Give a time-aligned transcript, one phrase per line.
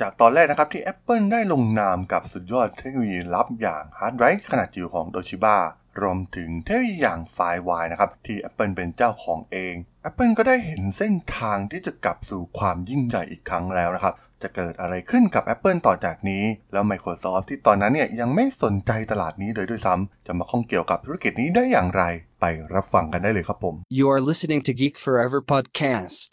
[0.00, 5.56] จากตอนแรกนะครับที่ Apple ได้ลงนามกับสุดยอดเทคโนโลยีลับอย่างฮาร์ดไดรฟ์ขนาดจิ๋วของโดชิบา
[6.02, 9.74] รวมถึงเทคโนโลยีอย่าง FireWire นะครับ ที่ Apple เป็นเจ้าของเอง
[10.08, 22.02] Apple ก็ได้เห็นเส้นทางที่จะกลับสู่ความยิ่งใหญ่อีกครั้งแล้วนะครับ จะเกิดอะไรขึ้นกับ Apple ต่อจากนี้ แล้ว Microsoft ที่ตอนนั้นเนี่ยยังไม่สนใจตลาดนี้เลยด้วยซ้ำจะมาข้องเกี่ยวกับธุรกิจนี้ได้อย่างไร
[22.40, 26.28] ไปรับฟังกันได้เลยครับผม You are listening to Geek Forever podcast.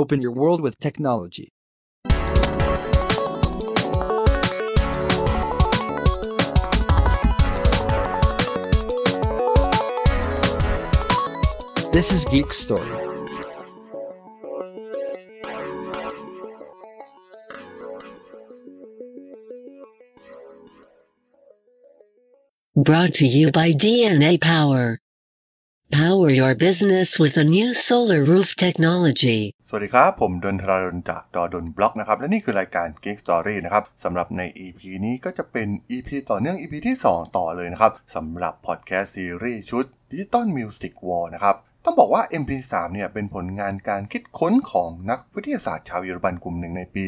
[0.00, 1.48] Open your world with technology.
[11.92, 12.86] This is Geek Story.
[22.76, 25.00] Brought to you by DNA Power.
[25.90, 29.40] Power your business with a new solar roof technology.
[29.68, 40.44] สวัสดีครับ ผมดนทราดนจากด.ดล็อกนะครับ และนี่คือรายการ Geek Story นะครับสำหรับใน EP นี้ก็จะเป็น EP ต่อเนื่อง EP ที่ 2 ต่อเลยนะครับสำหรับพอดแคสต์ซีรีส์ชุด Digital
[40.56, 47.04] Music War นะครับ ต้องบอกว่า MP3 เนี่ยเป็นผลงานการคิดค้นของนักวิทยาศาสตร์ชาวเยอรมันกลุ่มหนึ่งในปี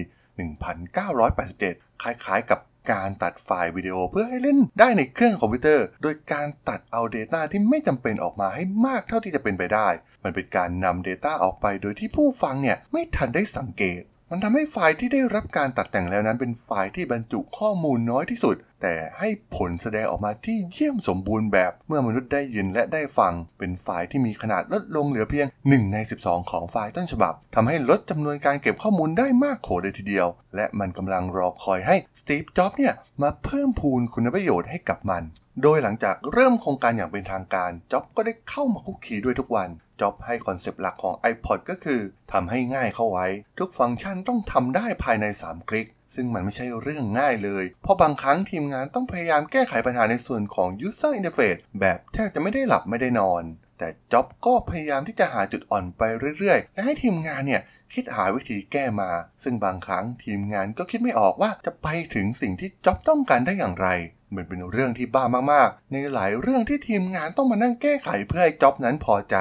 [0.60, 2.60] 1987 คล้ายๆกับ
[2.92, 9.88] การตัดไฟล์วิดีโอเพื่อให้เล่นได้ในเครื่องคอมพิวเตอร์ โดยการตัดเอา Data ที่ไม่จำเป็นออกมาให้มากเท่าที่จะเป็นไปได้
[10.24, 14.02] มันเป็นการนำ Data ออกไปโดยที่ผู้ฟังเนี่ยไม่ทันได้สังเกต
[14.34, 35.22] มันทำให้ไฟล์ที่ได้รับการตัดแต่งแล้วนั้นเป็นไฟล์ที่บรรจุข้อมูลน้อยที่สุด แต่ให้ผลแสดงออกมาที่เยี่ยมสมบูรณ์แบบ เมื่อมนุษย์ได้ยินและได้ฟัง เป็นไฟล์ที่มีขนาดลดลงเหลือเพียง 1 ใน 12 ของไฟล์ต้นฉบับทำให้ลดจำนวนการเก็บข้อมูลได้มากโขเลยทีเดียว และมันกำลังรอคอยให้สตีฟจ็อบเนี่ยมาเพิ่มพูนคุณประโยชน์ให้กับมัน
[35.62, 39.69] โดยหลังจากเริ่มโครงการอย่างเป็นทางการจ็อบก็ได้เข้ามาคุกคีด้วยทุกวัน
[40.00, 42.00] จ็อบให้คอนเซปต์หลักของ iPod ก็คือ
[42.33, 43.27] ทำให้ง่ายเข้าไว้
[43.58, 53.42] ทุกฟังก์ชันต้องทำได้ภายใน 3 คลิก ซึ่งมันไม่ใช่เรื่องง่ายเลย เพราะบางครั้งทีมงานต้องพยายามแก้ไขปัญหาในส่วนของ User Interface แบบแทบจะไม่ได้หลับไม่ได้นอน
[53.79, 56.02] แต่จ็อบก็พยายามที่จะหาจุดอ่อนไป
[56.39, 57.62] เรื่อยๆ และให้ทีมงานเนี่ย
[57.95, 59.11] คิดหาวิธีแก้มา
[59.42, 63.89] ซึ่งบางครั้งทีมงานก็คิดไม่ออกว่าจะไปถึงสิ่งที่จ็อบส์ต้องการได้อย่างไร
[64.36, 69.36] มันเป็นเรื่องที่บ้ามากๆ ในหลายเรื่องที่ทีมงานต้องมานั่งแก้ไขเพื่อให้จ็อบส์นั้นพอใจ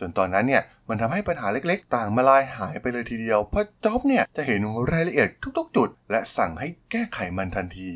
[0.00, 4.60] จนตอนนั้นเนี่ยมันทำให้ปัญหาเล็กๆ ต่างมลายหายไปเลยทีเดียว เพราะจ็อบส์เนี่ยจะเห็น
[4.92, 5.28] รายละเอียด
[5.58, 7.90] ทุกๆ จุด และสั่งให้แก้ไขมันทันที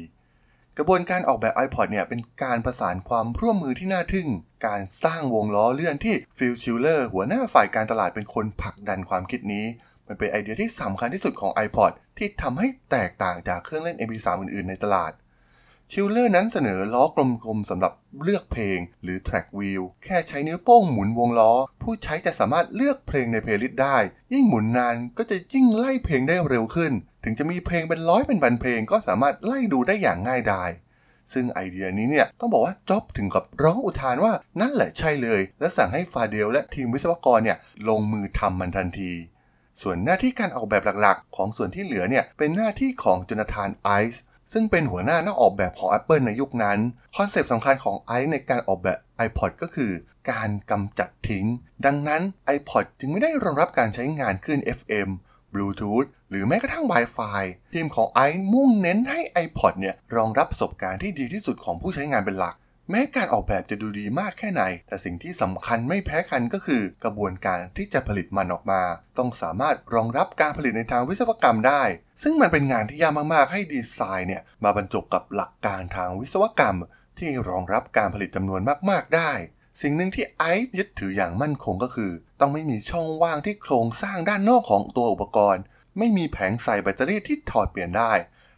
[0.78, 4.28] กระบวนการออกแบบ iPod เนี่ยเป็นการประสานความร่วมมือที่น่าทึ่ง
[4.66, 9.66] การสร้างวงล้อเลื่อนที่ฟิลชิลเลอร์หัวหน้าฝ่ายการตลาดเป็นคนผลักดันความคิดนี้
[10.06, 15.12] มันเป็นไอเดียที่สำคัญที่สุดของ iPod ที่ทำให้แตกต่างจากเครื่องเล่น MP3 อื่นๆ ในตลาด
[15.94, 17.10] ชิลเลอร์นั้นเสนอล้อก
[17.48, 17.92] ลมๆสำหรับ
[18.22, 21.52] เลือกเพลงหรือ track wheel แค่ใช้นิ้วโป้งหมุนวงล้อ
[21.82, 23.96] ผู้ใช้จะสามารถเลือกเพลงใน playlist ได้
[24.32, 26.92] ยิ่งหมุนนานก็จะยิ่งไล่เพลงได้เร็วขึ้น
[27.24, 30.70] ถึงจะมีเพลงเป็นร้อยเป็นพันเพลงก็สามารถไล่ดูได้อย่างง่ายดาย
[31.32, 37.58] ซึ่งไอเดียนี้เนี่ยต้องบอกว่าจ็อบส์ถึงกับร้องอุทานว่านั่นแหละใช่เลย และสั่งให้ฟาเดลและทีมวิศวกรเนี่ย
[37.88, 39.12] ลงมือทำมันทันที
[39.82, 44.22] ส่วนหน้าที่การออกแบบหลักๆ ของส่วนที่เหลือเนี่ยเป็นหน้าที่ของจนาธานไอซ์
[44.52, 46.78] ซึ่งเป็นหัวหน้านักออกแบบของ Apple ในยุคนั้น
[47.16, 49.92] คอนเซปต์สำคัญของไอซ์ในการออกแบบ iPod ก็คือ
[50.30, 51.46] การกำจัดทิ้ง
[51.86, 52.22] ดังนั้น
[52.56, 55.08] iPod จึงไม่ได้รองรับการใช้งานคลื่น FM
[55.52, 57.42] Bluetooth หรือแม้กระทั่ง Wi-Fi
[57.74, 62.54] ทีมของไอซ์มุ่งเน้นให้ iPod เนี่ยรองรับประสบการณ์ที่ดีที่สุดของผู้ใช้งานเป็นหลัก
[62.92, 68.82] แม้การออกแบบจะดูดีมากแค่ไหน แต่สิ่งที่สำคัญไม่แพ้กันก็คือกระบวนการที่จะผลิตมันออกมา
[69.18, 71.82] ต้องสามารถรองรับการผลิตในทางวิศวกรรมได้
[72.22, 76.76] ซึ่งมันเป็นงานที่ยากมากๆ ให้ดีไซน์เนี่ยมาบรรจบกับหลักการทางวิศวกรรม
[77.18, 79.32] ที่รองรับการผลิตจำนวนมากๆได้
[79.82, 85.62] สิ่งหนึ่งที่ไอซ์ยึดถืออย่างมั่นคงก็คือ ต้องไม่มีช่องว่างที่โครงสร้างด้านนอกของตัวอุปกรณ์
[85.98, 88.12] ไม่มีแผงใส่แบตเตอรี่ที่ถอดเปลี่ยนได้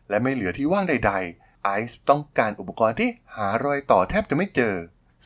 [0.09, 4.75] และไม่เหลือที่ว่างใด ๆ ไอซ์ต้องการอุปกรณ์ที่หารอยต่อแทบจะไม่เจอ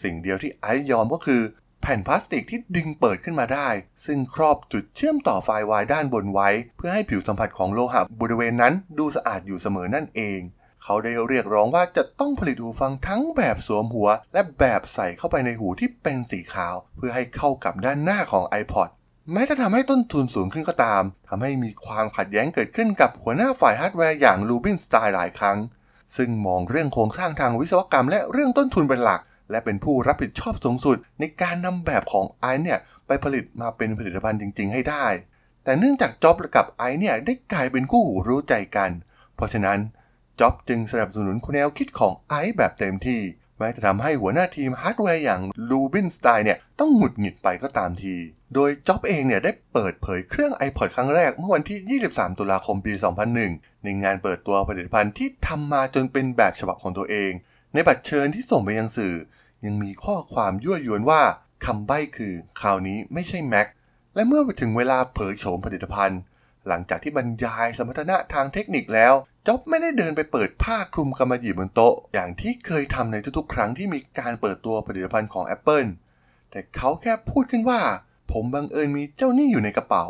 [0.03, 1.43] สิ่งเดียวที่ไอซ์ยอมก็คือ
[1.83, 3.69] แผ่นพลาสติกที่ดึงเปิดขึ้นมาได้
[4.07, 10.41] ซึ่งครอบจุดเชื่อมต่อไฟล์วายด้านบนไว้ เพื่อให้ผิวสัมผัสของโลหะบริเวณนั้นดูสะอาดอยู่เสมอนั่นเอง
[10.83, 18.89] เขาได้เรียกร้องว่าจะต้องผลิตหูฟังทั้งแบบสวมหัว และแบบใส่เข้าไปในหูที่เป็นสีขาว เพื่อให้เข้ากับด้านหน้าของ iPod
[19.33, 25.59] แม้จะทำให้ต้นทุนสูงขึ้นก็ตามทำให้มีความขัดแย้งเกิดขึ้นกับหัวหน้าฝ่ายฮาร์ดแวร์อย่างรูบินสไตน์หลายครั้ง
[26.17, 29.21] ซึ่งมองเรื่องโครงสร้างทางวิศวกรรม และเรื่องต้นทุนเป็นหลัก
[29.51, 35.07] และเป็นผู้รับผิดชอบสูงสุด ในการนำแบบของไอซ์เนี่ยไปผลิตมาเป็นผลิตภัณฑ์จริง ๆ ให้ได้
[35.65, 38.91] แต่เนื่องจากจ็อบกับไอซ์เนี่ยได้กลายเป็นคู่หูรู้ใจกัน
[39.37, 39.79] เพราะฉะนั้น
[40.41, 43.21] จ็อบส์จึงสนับสนุนแนวคิดของไอซ์แบบเต็มที่
[43.59, 48.15] แม้จะทำให้หัวหน้าทีมฮาร์ดแวร์อย่างรูบินสไตน์เนี่ยต้องหงุดหงิดไปก็ตามที
[48.55, 52.93] โดยจ็อบเองเนี่ยได้เปิดเผยเครื่อง iPod ครั้งแรกเมื่อวันที่ 23 ตุลาคมปี
[53.39, 57.33] 2001 ในงานเปิดตัวผลิตภัณฑ์ที่ทำมาจนเป็นแบบฉบับของตัวเอง
[57.73, 59.15] ในบัตรเชิญที่ส่งไปยังสื่อ
[59.65, 61.23] ยังมีข้อความยั่วยวนว่า
[61.67, 63.67] คำใบ้คือคราวนี้ไม่ใช่ Mac
[64.15, 66.21] และเมื่อไปถึงเวลาเผยโฉมผลิตภัณฑ์
[66.69, 69.13] หลังจากที่บรรยายสมรรถนะทางเทคนิคแล้ว
[69.47, 75.89] จ็อบไม่ได้เดินไปเปิดผ้าคลุมกำมะหยี่บนโต๊ะ อย่างที่เคยทำในทุกๆ ครั้งที่มีการเปิดตัวผลิตภัณฑ์ของ Apple
[76.51, 77.81] แต่เขาแค่พูดขึ้นว่า
[78.33, 80.07] ผมบังเอิญมีเจ้านี่อยู่ในกระเป๋า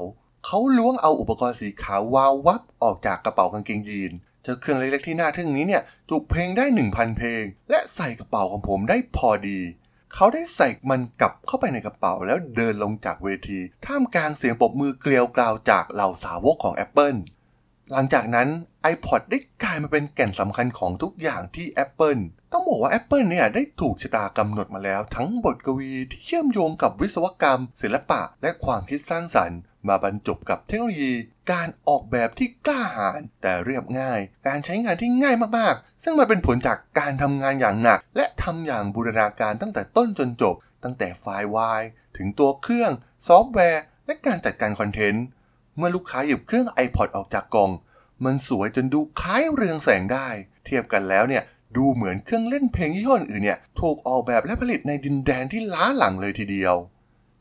[0.46, 9.58] เขาล้วงเอาอุปกรณ์สีขาววาววับออกจากกระเป๋ากางเกงยีนเจ้าเครื่องเล็กๆที่น่าทึ่งนี้เนี่ยจุเพลงได้ 1,000 เพลง และใส่กระเป๋าของผมได้พอดี
[10.14, 17.19] เขาได้ใส่มันกลับเข้าไปในกระเป๋าแล้วเดินลงจากเวที ท่ามกลางเสียงปรบมือเกลียวกราวจากเหล่าสาวกของ Apple
[17.92, 18.48] หลังจากนั้น
[18.92, 22.20] iPod ได้กลายมาเป็นแก่นสำคัญของทุกอย่างที่ Apple
[22.58, 29.58] ต้องบอกว่า Apple เนี่ยได้ถูกชะตากำหนดมาแล้ว ทั้งบทกวีที่เชื่อมโยงกับวิศวกรรม ศิลปะ และความคิดสร้างสรรค์
[29.88, 31.12] มาบรรจบกับเทคโนโลยี
[31.53, 40.55] การออกแบบที่กล้าหาญแต่เรียบง่าย การใช้งานที่ง่ายมากๆ ซึ่งมันเป็นผลจากการทำงานอย่างหนัก และทำอย่างบูรณาการตั้งแต่ต้นจนจบ
[40.85, 41.82] ตั้งแต่ FireWire
[42.17, 42.93] ถึงตัวเครื่อง
[43.29, 45.25] ซอฟต์แวร์ และการจัดการ content
[45.76, 47.70] เมื่อลูกค้าหยิบเครื่อง iPod ออกจากกล่อง
[48.25, 50.29] มันสวยจนดูคล้ายเรืองแสงได้
[50.64, 51.43] เทียบกันแล้วเนี่ย
[51.76, 56.74] ดูเหมือนเครื่องเล่นเพลงยี่ห้ออื่นเนี่ยถูกออกแบบและผลิตในดินแดนที่ล้าหลังเลยทีเดียว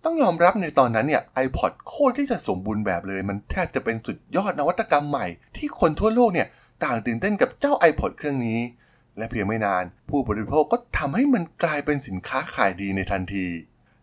[0.03, 5.27] ต้องยอมรับในตอนนั้นเนี่ย iPod โคตรที่จะสมบูรณ์แบบเลย มันแทบจะเป็นสุดยอดนวัตกรรมใหม่
[5.57, 6.47] ที่คนทั่วโลกเนี่ย
[6.83, 8.59] ต่างตื่นเต้นกับเจ้า iPod เครื่องนี้
[9.17, 13.47] และเพียงไม่นาน ผู้บริโภคก็ทำให้มันกลายเป็นสินค้าขายดีในทันที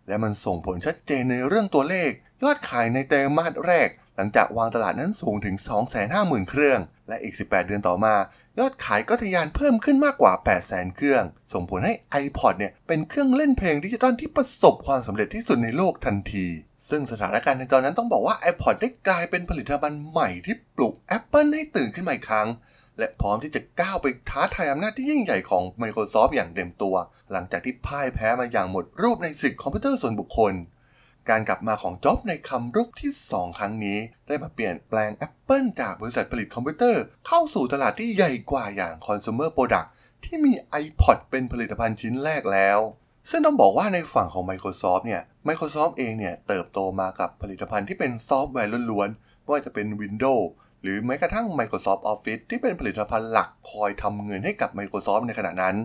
[0.09, 2.11] และมันส่งผลชัดเจนในเรื่องตัวเลข
[2.43, 5.57] ยอดขายในไตรมาสแรก หลังจากวางตลาดนั้นสูงถึง
[6.03, 8.15] 250,000 เครื่อง และอีก 18 เดือนต่อมา
[8.59, 11.93] ยอดขายก็ทะยานเพิ่มขึ้นมากกว่า 8 0 0 0 0 เครื่อง ส่งผลให้
[12.25, 16.47] iPod เนี่ยเป็นเครื่องเล่นเพลงดิจิตอลที่ประสบความสำเร็จที่สุดในโลกทันที
[16.91, 22.49] ซึ่งสถานการณ์ในตอนนั้นต้องบอกว่า iPod ได้กลายเป็นผลิตภัณฑ์ใหม่ที่ปลุก Apple ให้ตื่นขึ้นมาอีกครั้ง
[22.99, 26.95] และพร้อมที่จะก้าวไปท้าทายอำนาจที่ยิ่งใหญ่ของ Microsoft อย่างเต็มตัว
[27.33, 30.55] หลังจากที่พ่ายแพ้มาอย่างหมดรูปในศึกคอมพิวเตอร์ส่วนบุคคล
[31.31, 39.89] การกลับมาของจ็อบส์ในคำรบที่ 2 ครั้งนี้ ได้มาเปลี่ยนแปลง Apple จากบริษัทผลิตคอมพิวเตอร์ เข้าสู่ตลาดที่ใหญ่กว่าอย่าง Consumer Product
[40.25, 40.53] ที่มี
[40.83, 42.79] iPod เป็นผลิตภัณฑ์ชิ้นแรกแล้ว
[43.31, 50.47] ซึ่งต้องบอกว่าในฝั่งของ Microsoft เนี่ย Microsoft เองเนี่ย เติบโตมากับผลิตภัณฑ์ที่เป็นซอฟต์แวร์ล้วนๆไม่ว่าจะเป็น Windows
[50.83, 55.77] หรือแม้กระทั่ง Microsoft Office ที่เป็นผลิตภัณฑ์หลักคอยทำเงินให้กับ Microsoft ในขณะนั้น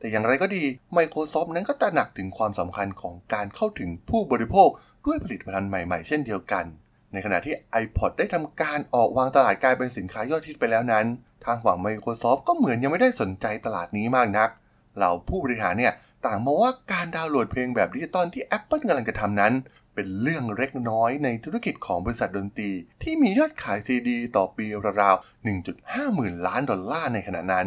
[0.00, 0.62] แต่อย่างไรก็ดี
[0.96, 4.68] Microsoft นั้นก็ตระหนักถึงความสำคัญของการเข้าถึงผู้บริโภค
[5.06, 6.64] ด้วยผลิตภัณฑ์ใหม่ๆ เช่นเดียวกัน
[7.12, 11.06] ในขณะที่ iPod ได้ทำการออกวางตลาดกลายเป็นสินค้ายอดฮิตไปแล้วนั้น
[11.44, 14.50] ทางฝั่ง Microsoft ก็เหมือนยังไม่ได้สนใจตลาดนี้มากนัก
[14.96, 15.92] เหล่าผู้บริหารเนี่ย
[16.26, 19.52] ต่างมองว่าการดาวน์โหลดเพลงแบบดิจิตอลที่ Apple กำลังจะทำนั้น
[19.94, 22.70] เป็นเรื่องเล็กน้อยในธุรกิจของบริษัทดนตรี
[23.02, 24.66] ที่มียอดขายซีดี ต่อปี
[25.02, 27.66] ราวๆ 1.5 หมื่นล้านดอลลาร์ในขณะนั้น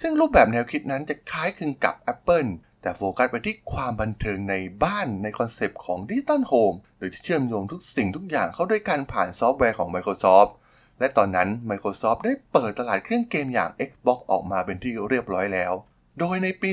[0.00, 2.50] ซึ่งรูปแบบแนวคิดนั้นจะคล้ายคลึงกับ Apple
[2.82, 4.54] แต่โฟกัสไปที่ความบันเทิงใน
[4.84, 10.50] บ้านในคอนเซปต์ของ Digital Home โดยที่เชื่อมโยงทุกสิ่งทุกอย่างเข้าด้วยกันผ่านซอฟต์แวร์ของ Microsoft
[10.98, 15.72] และตอนนั้น Microsoft ได้เปิดตลาดเครื่องเกมอย่าง Xbox ออกมาเป็นที่เรียบร้อยแล้ว
[16.20, 16.70] โดยในปี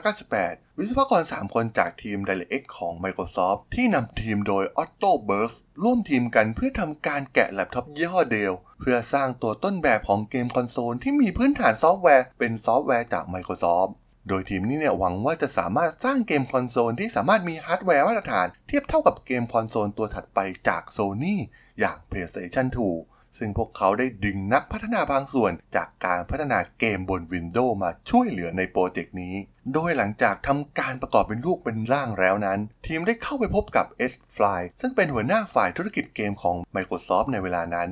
[0.00, 13.90] 1998 วิศวกร 3 คนจากทีม DirectX ของ Microsoft ที่นำทีมโดย Otto Berkes ร่วมทีมกันเพื่อทำการแกะแล็ปท็อปยี่ห้อ Dell เพื่อสร้างตัวต้นแบบของเกมคอนโซลที่มีพื้นฐานซอฟต์แวร์ เป็นซอฟต์แวร์จาก Microsoft
[14.28, 20.38] โดยทีมนี้เนี่ยหวังว่าจะสามารถสร้างเกมคอนโซลที่สามารถมีฮาร์ดแวร์มาตรฐาน เทียบเท่ากับเกมคอนโซลตัวถัดไป
[20.68, 21.34] จาก Sony
[21.80, 29.34] อย่าง PlayStation 2 ซึ่งพวกเขาได้ดึงนักพัฒนาบางส่วนจากการพัฒนาเกมบน Windows มาช่วยเหลือในโปรเจกต์นี้
[29.74, 37.88] โดยหลังจากทำการประกอบเป็นรูปเป็นร่างแล้วนั้น ทีมได้เข้าไปพบกับ S Fly ซึ่งเป็นหัวหน้าฝ่ายธุรกิจเกมของ Microsoft ในเวลานั้น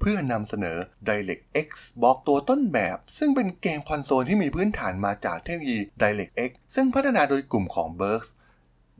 [0.00, 0.78] เพื่อนำเสนอ
[1.08, 1.68] DirectX
[2.02, 8.26] Box ตัวต้นแบบ ซึ่งเป็นเกมคอนโซลที่มีพื้นฐานมาจากเทคโนโลยี DirectX ซึ่งพัฒนาโดยกลุ่มของ b e r k s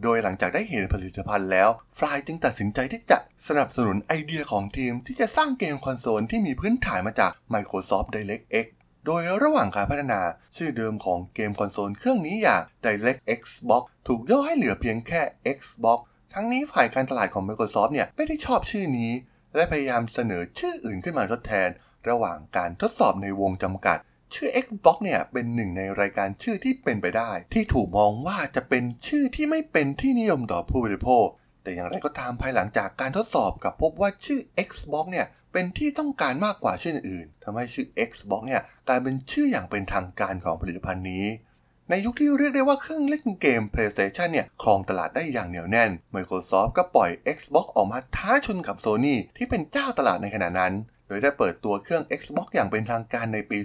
[0.03, 8.67] โดยหลังจากได้เห็นผลิตภัณฑ์แล้ว Fries จึงตัดสินใจที่จะสนับสนุนไอเดียของทีมที่จะสร้างเกมคอนโซลที่มีพื้นฐานมาจาก Microsoft DirectX
[9.07, 10.21] โดยระหว่างการพัฒนา
[10.57, 15.21] ชื่อเดิมของเกมคอนโซลเครื่องนี้อย่าง DirectX Box ถูกย่อให้เหลือเพียงแค่
[15.57, 16.01] Xbox
[16.35, 19.13] ทั้งนี้ฝ่ายการตลาดของ Microsoft เนี่ยไม่ได้ชอบชื่อนี้
[19.55, 21.69] และพยายามเสนอชื่ออื่นขึ้นมาทดแทน
[22.09, 23.99] ระหว่างการทดสอบในวงจำกัด
[24.35, 31.27] ชื่อ Xbox เนี่ยเป็นหนึ่งในรายการชื่อที่เป็นไปได้ ที่ถูกมองว่าจะเป็นชื่อที่ไม่เป็นที่นิยมต่อผู้บริโภค
[31.63, 41.27] แต่อย่างไรก็ตามภายหลังจากการทดสอบกับพบว่าชื่อ Xbox เนี่ยเป็นที่ต้องการมากกว่าชื่ออื่นทำให้ชื่อ Xbox เนี่ยกลายเป็นชื่ออย่างเป็นทางการของผลิตภัณฑ์นี้
[41.91, 50.73] ในในยุคที่เรียกได้ว่าเครื่องเล่นเกม PlayStation เนี่ยครองตลาดได้อย่างเหนียวแน่น Microsoft ก็ปล่อย Xbox ออกมาท้าชนกับ Sony ที่เป็นเจ้าตลาดในขณะนั้น
[51.09, 53.59] โดยได้เปิดตัวเครื่อง Xbox อย่างเป็นทางการในปี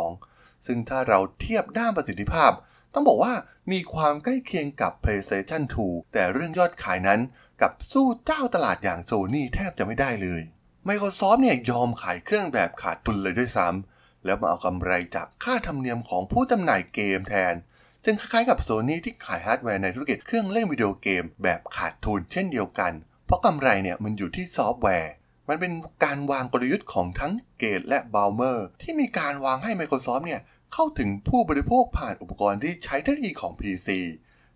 [0.00, 2.52] 2002 ซึ่งถ้าเราเทียบด้านประสิทธิภาพ
[2.94, 3.34] ต้องบอกว่า
[3.72, 7.20] มีความใกล้เคียงกับ PlayStation 2 แต่เรื่องยอดขายนั้น
[7.62, 10.42] กับสู้เจ้าตลาดอย่าง Sony แทบจะไม่ได้เลย
[10.88, 17.54] Microsoft เนี่ยยอมขายเครื่องแบบขาดทุนเลยด้วยซ้ำแล้วมาเอากำไรจากค่าธรรมเนียมของผู้จำหน่ายเกมแทน
[18.04, 22.92] จึงคล้ายๆกับ Sony ที่ขายฮาร์ดแวร์ในธุรกิจเครื่องเล่นวิดีโอเกมแบบขาดทุนเช่นเดียวกัน
[23.26, 25.12] เพราะกำไรเนี่ยมันอยู่ที่ซอฟต์แวร์
[25.48, 25.72] มันเป็น
[26.04, 30.40] การวางกลยุทธ์ของทั้งเกตและบ a ลเมอร์ ที่มีการวางให้ Microsoft เนี่ย
[30.74, 33.88] เข้าถึงผู้บริโภคผ่านอุปกรณ์ที่ใช้เทคโนโลยีของ PC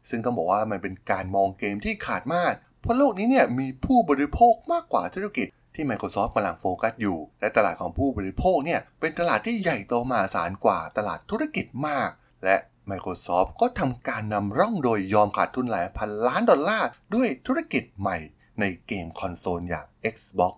[0.09, 12.11] ซึ่งต้องบอกว่ามันเป็นการมองเกมที่ขาดมาก เพราะโลกนี้เนี่ยมีผู้บริโภคมากกว่าธุรกิจที่ Microsoft กำลังโฟกัสอยู่ และตลาดของผู้บริโภคเนี่ยเป็นตลาดที่ใหญ่โตมหาศาลกว่าตลาดธุรกิจมาก
[12.45, 12.57] และ
[12.91, 18.19] Microsoft ก็ทำการนำร่องโดยยอมขาดทุนหลายพันล้านดอลลาร์ด้วยธุรกิจใหม่
[18.61, 20.55] ในเกมคอนโซลอย่าง Xbox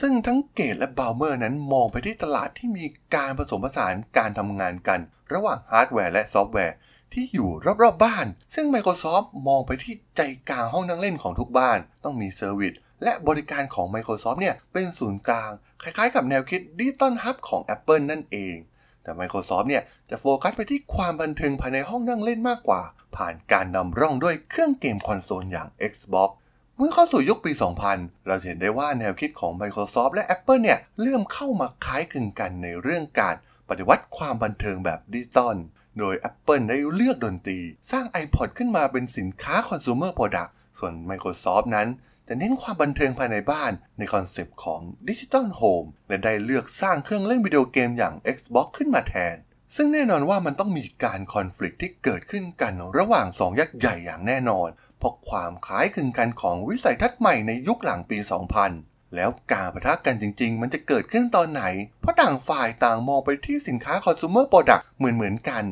[0.00, 2.84] ซึ่งทั้งเกตและ Ballmer นั้นมองไปที่ตลาดที่มี
[3.14, 5.00] การผสมผสานการทำงานกัน
[5.32, 6.74] ระหว่างฮาร์ดแวร์และซอฟต์แวร์
[7.12, 15.50] ที่อยู่รอบๆบ้าน ซึ่ง Microsoft มองไปที่ใจกลางห้องนั่งเล่นของทุกบ้าน ต้องมี service และบริการของ Microsoft เนี่ยเป็นศูนย์กลาง
[15.82, 18.56] คล้ายๆกับแนวคิด Digital Hub ของ Apple นั่นเอง
[19.02, 22.82] แต่ Microsoft เนี่ยจะโฟกัสไปที่ความบันเทิงภายในห้องนั่งเล่นมากกว่า
[23.16, 26.30] ผ่านการนำร่องด้วยเครื่องเกมคอนโซลอย่าง Xbox
[26.78, 27.52] เมื่อเข้าสู่ยุคปี
[27.90, 33.34] 2000 เราเห็นได้ว่าแนวคิดของ Microsoft และ Apple เนี่ยเริ่มเข้ามาคล้ายคลึงกันในเรื่องการ
[33.68, 35.56] ปฏิวัติความบันเทิงแบบดิจิตอล
[35.98, 37.58] โดย Apple ได้เลือกดนตรี
[37.90, 41.88] สร้าง iPod ขึ้นมาเป็นสินค้า Consumer Product ส่วน Microsoft นั้น
[42.28, 49.36] จะเน้นความบันเทิงภายในบ้านในคอนเซปต์ของ Digital Home และได้เลือกสร้างเครื่องเล่นวิดีโอเกมอย่าง Xbox ขึ้นมาแทน
[49.74, 54.68] ซึ่งแน่นอนว่ามันต้องมีการคอน FLICT ที่เกิดขึ้นกันระหว่างสองยักษ์ใหญ่อย่างแน่นอน
[54.98, 58.18] เพราะความคล้ายคลึงกันของวิสัยทัศน์ใหม่ในยุคหลังปี
[58.66, 61.64] 2000 แล้วการประทะกันจริง ๆ มันจะเกิดขึ้นตอนไหน
[62.00, 65.64] เพราะต่างฝ่ายต่างมองไปที่สินค้า Consumer Product เหมือนๆกัน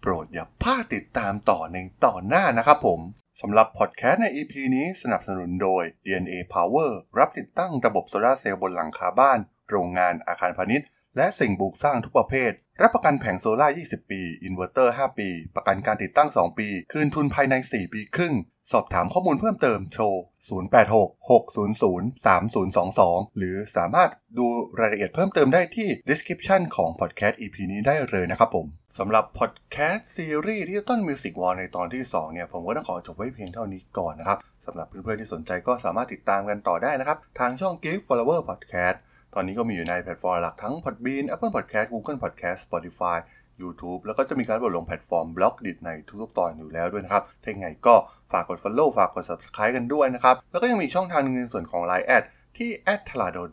[0.00, 3.00] โปรดอย่าพลาดติดตามต่อในตอนหน้านะครับผม
[3.40, 9.38] สำหรับพอดแคสต์ใน EP นี้สนับสนุนโดย DNA Power รับติดตั้งระบบโซลาเซลล์บนหลังคาบ้าน
[9.70, 12.52] โรงงานอาคารพาณิชย์ และสิ่งปลูกสร้างทุกประเภท
[12.82, 18.34] รับประกันแผงโซล่า 20 ปี อินเวอร์เตอร์ 5 ปี ประกันการติดตั้ง 2 ปี คืนทุนภายใน 4 ปีครึ่ง
[18.72, 20.04] สอบถามข้อมูลเพิ่มเติมโทร
[20.48, 24.46] 086-600-3022 หรือสามารถดู
[24.80, 28.66] รายละเอียดเพิ่มเติมได้ที่ description ของ podcast EP นี้ได้เลยนะครับผม
[28.98, 38.98] สำหรับ podcast ซีรีส์ที่ต้น Music War ในตอนที่ 2 เนี่ย ผมก็ต้องขอจบไว้เพียงเท่านี้ก่อนนะครับสำหรับเพื่อนๆที่สนใจก็สามารถติดตามกันต่อได้นะครับ ทางช่อง Geek Forever Podcast
[39.34, 43.18] ตอนนี้ก็มีอยู่ในแพลตฟอร์มหลักทั้ง Podbean Apple Podcast Google Podcast Spotify
[43.62, 45.90] YouTube แล้วก็จะมีการโพสต์ลงแพลตฟอร์ม Blockdit ใน
[46.22, 47.94] ทุกๆตอนอยู่แล้วด้วยนะครับ ถ้ายังไงก็
[48.32, 52.24] ฝากกด Follow ฝากกด Subscribe กันด้วยนะครับ แล้วก็ยังมีช่องทางนึงในส่วนของ Line แอด
[52.56, 52.70] ที่
[53.08, 53.50] t h a l a d o n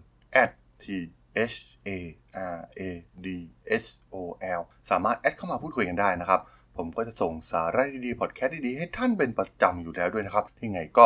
[0.84, 0.86] t
[1.54, 1.54] h
[1.88, 1.90] a
[2.56, 2.82] r a
[3.26, 3.28] d
[3.86, 4.16] h o
[4.60, 6.42] l สามารถแอดเข้ามาพูดคุยกันได้นะครับ
[6.78, 11.06] ผมก็จะส่งสาระดีๆพอดแคสต์ดีๆ ให้ท่านเป็นประจำอยู่แล้วด้วยนะครับ ที่ไงก็